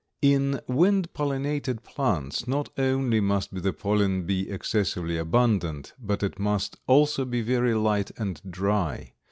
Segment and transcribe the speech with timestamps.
[0.23, 6.79] In wind pollinated plants not only must the pollen be excessively abundant, but it must
[6.87, 9.13] also be very light and dry.